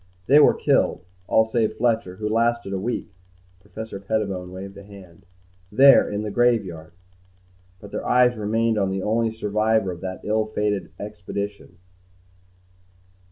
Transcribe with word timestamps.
They 0.25 0.39
were 0.39 0.55
killed, 0.55 1.05
all 1.27 1.45
save 1.45 1.75
Fletcher, 1.77 2.15
who 2.15 2.27
lasted 2.27 2.73
a 2.73 2.79
week." 2.79 3.13
Professor 3.59 3.99
Pettibone 3.99 4.51
waved 4.51 4.75
a 4.77 4.81
hand. 4.83 5.27
"There 5.71 6.09
in 6.09 6.23
the 6.23 6.31
graveyard." 6.31 6.93
But 7.79 7.91
their 7.91 8.09
eyes 8.09 8.35
remained 8.35 8.79
on 8.79 8.89
the 8.89 9.03
only 9.03 9.29
survivor 9.29 9.91
of 9.91 10.01
that 10.01 10.21
ill 10.25 10.47
fated 10.47 10.85
first 10.97 11.01
expedition. 11.01 11.77